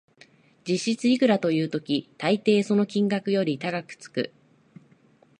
[0.67, 4.33] 実質いくらという時、たいていその金額より高くつく